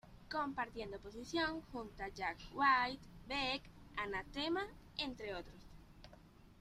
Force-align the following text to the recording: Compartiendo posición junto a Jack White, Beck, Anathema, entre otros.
Compartiendo 0.31 0.97
posición 0.97 1.61
junto 1.71 2.01
a 2.01 2.07
Jack 2.07 2.35
White, 2.55 3.05
Beck, 3.27 3.61
Anathema, 3.97 4.65
entre 4.97 5.35
otros. 5.35 5.61